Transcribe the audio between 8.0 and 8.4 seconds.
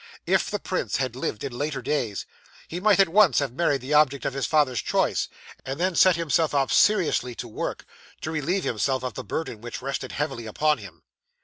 to